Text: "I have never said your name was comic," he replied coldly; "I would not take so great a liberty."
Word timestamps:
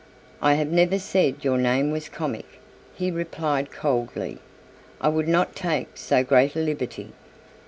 "I 0.41 0.55
have 0.55 0.69
never 0.71 0.97
said 0.97 1.43
your 1.45 1.59
name 1.59 1.91
was 1.91 2.09
comic," 2.09 2.59
he 2.95 3.11
replied 3.11 3.69
coldly; 3.69 4.39
"I 4.99 5.09
would 5.09 5.27
not 5.27 5.55
take 5.55 5.89
so 5.95 6.23
great 6.23 6.55
a 6.55 6.59
liberty." 6.59 7.11